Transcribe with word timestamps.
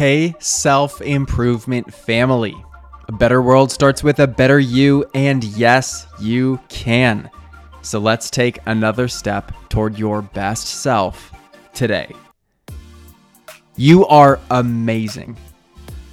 Hey, 0.00 0.34
self 0.38 1.02
improvement 1.02 1.92
family. 1.92 2.56
A 3.08 3.12
better 3.12 3.42
world 3.42 3.70
starts 3.70 4.02
with 4.02 4.18
a 4.20 4.26
better 4.26 4.58
you, 4.58 5.04
and 5.12 5.44
yes, 5.44 6.06
you 6.18 6.58
can. 6.70 7.28
So 7.82 7.98
let's 7.98 8.30
take 8.30 8.60
another 8.64 9.08
step 9.08 9.52
toward 9.68 9.98
your 9.98 10.22
best 10.22 10.66
self 10.68 11.32
today. 11.74 12.10
You 13.76 14.06
are 14.06 14.40
amazing. 14.50 15.36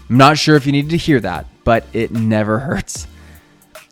I'm 0.09 0.17
not 0.17 0.37
sure 0.37 0.57
if 0.57 0.65
you 0.65 0.73
needed 0.73 0.91
to 0.91 0.97
hear 0.97 1.21
that, 1.21 1.45
but 1.63 1.85
it 1.93 2.11
never 2.11 2.59
hurts. 2.67 3.07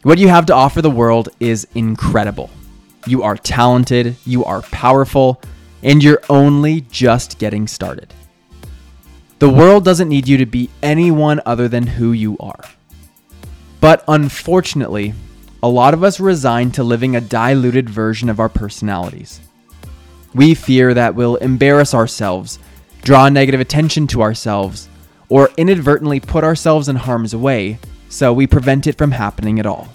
What 0.04 0.18
you 0.18 0.27
have 0.27 0.48
to 0.48 0.54
offer 0.54 0.82
the 0.82 0.91
world 0.91 1.30
is 1.39 1.66
incredible. 1.73 2.50
You 3.07 3.23
are 3.23 3.38
talented, 3.38 4.18
you 4.25 4.43
are 4.43 4.62
powerful, 4.62 5.41
and 5.84 6.04
you're 6.04 6.21
only 6.27 6.82
just 6.82 7.39
getting 7.39 7.66
started. 7.66 8.14
The 9.46 9.52
world 9.52 9.86
doesn't 9.86 10.09
need 10.09 10.27
you 10.27 10.38
to 10.38 10.48
be 10.48 10.71
anyone 10.82 11.39
other 11.45 11.67
than 11.67 11.85
who 11.85 12.13
you 12.13 12.35
are. 12.40 12.62
But 13.80 14.04
unfortunately, 14.08 15.13
a 15.62 15.68
lot 15.70 15.94
of 15.94 16.04
us 16.04 16.20
resign 16.20 16.71
to 16.71 16.84
living 16.84 17.16
a 17.16 17.21
diluted 17.21 17.88
version 17.88 18.27
of 18.27 18.40
our 18.40 18.49
personalities. 18.49 19.41
We 20.34 20.55
fear 20.55 20.95
that 20.95 21.13
we'll 21.13 21.35
embarrass 21.35 21.94
ourselves, 21.94 22.58
draw 23.04 23.30
negative 23.30 23.62
attention 23.62 24.08
to 24.08 24.23
ourselves, 24.23 24.90
or 25.30 25.52
inadvertently 25.57 26.21
put 26.21 26.43
ourselves 26.43 26.90
in 26.90 26.96
harm's 26.96 27.35
way, 27.35 27.77
so 28.09 28.34
we 28.34 28.48
prevent 28.48 28.88
it 28.88 28.98
from 28.98 29.12
happening 29.12 29.59
at 29.59 29.68
all. 29.68 29.90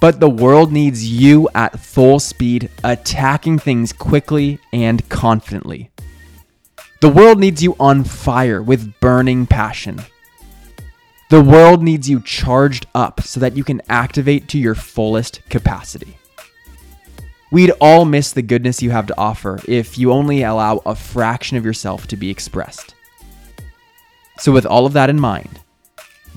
But 0.00 0.20
the 0.20 0.30
world 0.30 0.72
needs 0.72 1.06
you 1.06 1.50
at 1.54 1.78
full 1.78 2.18
speed, 2.18 2.70
attacking 2.82 3.58
things 3.58 3.92
quickly 3.92 4.58
and 4.72 5.06
confidently. 5.10 5.90
The 7.00 7.08
world 7.08 7.38
needs 7.38 7.62
you 7.62 7.76
on 7.80 8.04
fire 8.04 8.62
with 8.62 9.00
burning 9.00 9.46
passion. 9.46 10.02
The 11.30 11.40
world 11.40 11.82
needs 11.82 12.10
you 12.10 12.20
charged 12.20 12.86
up 12.94 13.22
so 13.22 13.40
that 13.40 13.56
you 13.56 13.64
can 13.64 13.80
activate 13.88 14.48
to 14.48 14.58
your 14.58 14.74
fullest 14.74 15.40
capacity. 15.48 16.18
We'd 17.50 17.70
all 17.80 18.04
miss 18.04 18.32
the 18.32 18.42
goodness 18.42 18.82
you 18.82 18.90
have 18.90 19.06
to 19.06 19.18
offer 19.18 19.60
if 19.66 19.96
you 19.96 20.12
only 20.12 20.42
allow 20.42 20.82
a 20.84 20.94
fraction 20.94 21.56
of 21.56 21.64
yourself 21.64 22.06
to 22.08 22.16
be 22.16 22.28
expressed. 22.28 22.94
So, 24.38 24.52
with 24.52 24.66
all 24.66 24.84
of 24.84 24.92
that 24.92 25.08
in 25.08 25.18
mind, 25.18 25.60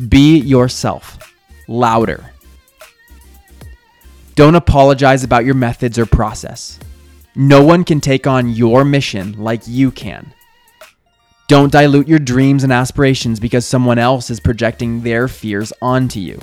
be 0.07 0.37
yourself, 0.37 1.33
louder. 1.67 2.31
Don't 4.35 4.55
apologize 4.55 5.23
about 5.25 5.45
your 5.45 5.55
methods 5.55 5.99
or 5.99 6.05
process. 6.05 6.79
No 7.35 7.63
one 7.63 7.83
can 7.83 7.99
take 7.99 8.27
on 8.27 8.49
your 8.49 8.85
mission 8.85 9.33
like 9.33 9.67
you 9.67 9.91
can. 9.91 10.33
Don't 11.53 11.71
dilute 11.71 12.07
your 12.07 12.17
dreams 12.17 12.63
and 12.63 12.73
aspirations 12.73 13.39
because 13.39 13.63
someone 13.63 13.99
else 13.99 14.31
is 14.31 14.39
projecting 14.39 15.01
their 15.03 15.27
fears 15.27 15.71
onto 15.83 16.19
you. 16.19 16.39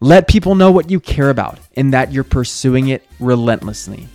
Let 0.00 0.26
people 0.26 0.56
know 0.56 0.72
what 0.72 0.90
you 0.90 0.98
care 0.98 1.30
about 1.30 1.60
and 1.76 1.92
that 1.92 2.10
you're 2.10 2.24
pursuing 2.24 2.88
it 2.88 3.06
relentlessly. 3.20 4.08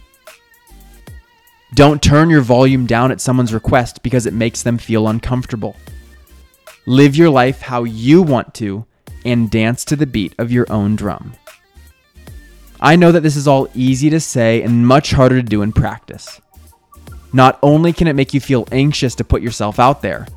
Don't 1.75 2.03
turn 2.03 2.29
your 2.29 2.41
volume 2.41 2.87
down 2.87 3.09
at 3.09 3.21
someone's 3.21 3.53
request 3.53 4.03
because 4.03 4.25
it 4.25 4.33
makes 4.33 4.63
them 4.63 4.77
feel 4.77 5.07
uncomfortable. 5.07 5.77
Live 6.85 7.15
your 7.15 7.29
life 7.29 7.61
how 7.61 7.85
you 7.85 8.21
want 8.21 8.53
to 8.55 8.85
and 9.23 9.49
dance 9.49 9.85
to 9.85 9.95
the 9.95 10.05
beat 10.05 10.35
of 10.37 10.51
your 10.51 10.69
own 10.69 10.97
drum. 10.97 11.31
I 12.81 12.97
know 12.97 13.13
that 13.13 13.23
this 13.23 13.37
is 13.37 13.47
all 13.47 13.69
easy 13.73 14.09
to 14.09 14.19
say 14.19 14.61
and 14.61 14.85
much 14.85 15.11
harder 15.11 15.37
to 15.37 15.41
do 15.41 15.61
in 15.61 15.71
practice. 15.71 16.41
Not 17.31 17.59
only 17.61 17.93
can 17.93 18.07
it 18.07 18.15
make 18.15 18.33
you 18.33 18.39
feel 18.39 18.67
anxious 18.71 19.15
to 19.15 19.23
put 19.23 19.41
yourself 19.41 19.79
out 19.79 20.01
there, 20.01 20.27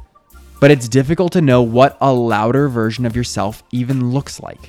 but 0.61 0.71
it's 0.71 0.89
difficult 0.89 1.33
to 1.33 1.41
know 1.41 1.63
what 1.63 1.97
a 2.01 2.13
louder 2.13 2.69
version 2.69 3.07
of 3.07 3.17
yourself 3.17 3.63
even 3.73 4.11
looks 4.11 4.41
like. 4.41 4.61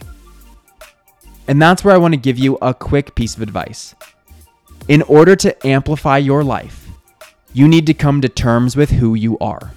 And 1.48 1.62
that's 1.62 1.84
where 1.84 1.94
I 1.94 1.98
want 2.00 2.14
to 2.14 2.20
give 2.20 2.40
you 2.40 2.58
a 2.62 2.74
quick 2.74 3.14
piece 3.16 3.36
of 3.36 3.42
advice. 3.42 3.94
In 4.88 5.02
order 5.04 5.36
to 5.36 5.68
amplify 5.68 6.18
your 6.18 6.44
life, 6.44 6.88
you 7.54 7.68
need 7.68 7.86
to 7.88 7.94
come 7.94 8.22
to 8.22 8.30
terms 8.30 8.76
with 8.76 8.90
who 8.90 9.16
you 9.16 9.38
are. 9.40 9.74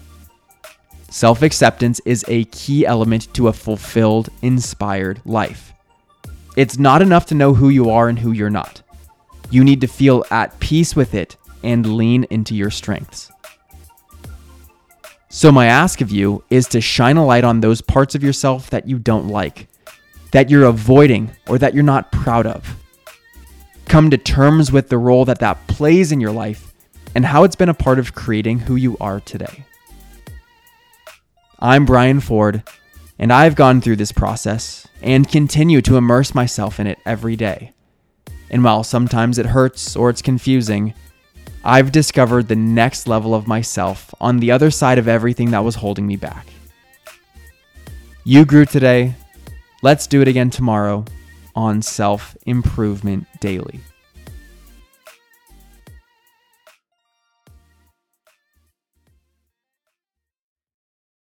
Self 1.11 1.43
acceptance 1.43 2.01
is 2.05 2.25
a 2.29 2.45
key 2.45 2.87
element 2.87 3.33
to 3.35 3.49
a 3.49 3.53
fulfilled, 3.53 4.29
inspired 4.43 5.21
life. 5.25 5.73
It's 6.57 6.79
not 6.79 7.03
enough 7.03 7.27
to 7.27 7.35
know 7.35 7.55
who 7.55 7.69
you 7.69 7.91
are 7.91 8.09
and 8.09 8.19
who 8.19 8.33
you're 8.33 8.51
not. 8.51 8.83
You 9.51 9.65
need 9.65 9.81
to 9.83 9.87
feel 9.87 10.25
at 10.31 10.59
peace 10.61 10.97
with 10.97 11.15
it 11.15 11.37
and 11.67 11.97
lean 11.97 12.25
into 12.31 12.55
your 12.55 12.71
strengths. 12.71 13.31
So, 15.29 15.51
my 15.53 15.67
ask 15.67 16.01
of 16.01 16.11
you 16.11 16.45
is 16.49 16.69
to 16.69 16.81
shine 16.81 17.19
a 17.19 17.27
light 17.27 17.45
on 17.45 17.61
those 17.61 17.83
parts 17.83 18.15
of 18.15 18.23
yourself 18.23 18.71
that 18.71 18.89
you 18.89 18.99
don't 18.99 19.29
like, 19.29 19.69
that 20.31 20.49
you're 20.49 20.65
avoiding, 20.65 21.33
or 21.49 21.59
that 21.59 21.75
you're 21.75 21.83
not 21.83 22.13
proud 22.13 22.47
of. 22.47 22.77
Come 23.85 24.11
to 24.11 24.17
terms 24.17 24.73
with 24.73 24.89
the 24.89 24.97
role 24.97 25.25
that 25.27 25.41
that 25.41 25.67
plays 25.67 26.13
in 26.13 26.21
your 26.21 26.31
life 26.31 26.73
and 27.15 27.27
how 27.27 27.43
it's 27.43 27.57
been 27.57 27.69
a 27.69 27.75
part 27.75 27.99
of 27.99 28.15
creating 28.15 28.61
who 28.61 28.77
you 28.77 28.97
are 29.01 29.21
today. 29.21 29.65
I'm 31.59 31.85
Brian 31.85 32.21
Ford, 32.21 32.63
and 33.19 33.33
I've 33.33 33.57
gone 33.57 33.81
through 33.81 33.97
this 33.97 34.13
process 34.13 34.87
and 35.03 35.29
continue 35.29 35.83
to 35.83 35.97
immerse 35.97 36.35
myself 36.35 36.79
in 36.79 36.87
it 36.87 36.99
every 37.05 37.35
day. 37.35 37.73
And 38.51 38.63
while 38.63 38.85
sometimes 38.85 39.39
it 39.39 39.47
hurts 39.47 39.97
or 39.97 40.11
it's 40.11 40.23
confusing, 40.23 40.95
I've 41.69 41.91
discovered 41.91 42.47
the 42.47 42.55
next 42.55 43.09
level 43.09 43.35
of 43.35 43.49
myself 43.49 44.15
on 44.21 44.39
the 44.39 44.53
other 44.53 44.71
side 44.71 44.99
of 44.99 45.09
everything 45.09 45.51
that 45.51 45.65
was 45.65 45.75
holding 45.75 46.07
me 46.07 46.15
back. 46.15 46.47
You 48.23 48.45
grew 48.45 48.67
today. 48.67 49.15
Let's 49.83 50.07
do 50.07 50.23
it 50.23 50.29
again 50.29 50.49
tomorrow 50.49 51.05
on 51.57 51.83
Self 51.83 52.37
Improvement 52.47 53.27
Daily. 53.41 53.81